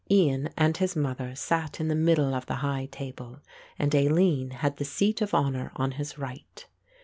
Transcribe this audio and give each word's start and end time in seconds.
Ian 0.09 0.49
and 0.57 0.77
his 0.77 0.95
mother 0.95 1.35
sat 1.35 1.79
in 1.79 1.87
the 1.87 1.93
middle 1.93 2.33
of 2.33 2.47
the 2.47 2.55
high 2.65 2.87
table 2.91 3.37
and 3.77 3.93
Aline 3.93 4.49
had 4.49 4.77
the 4.77 4.83
seat 4.83 5.21
of 5.21 5.31
honour 5.35 5.71
on 5.75 5.91
his 5.91 6.17
right. 6.17 6.65